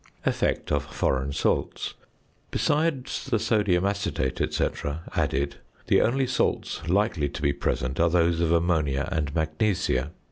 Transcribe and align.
~Effect 0.25 0.71
of 0.71 0.83
Foreign 0.83 1.31
Salts.~ 1.31 1.93
Besides 2.49 3.25
the 3.25 3.37
sodium 3.37 3.85
acetate, 3.85 4.51
&c., 4.51 4.67
added, 5.15 5.57
the 5.85 6.01
only 6.01 6.25
salts 6.25 6.81
likely 6.89 7.29
to 7.29 7.39
be 7.39 7.53
present 7.53 7.99
are 7.99 8.09
those 8.09 8.39
of 8.41 8.51
ammonia 8.51 9.07
and 9.11 9.35
magnesia. 9.35 10.09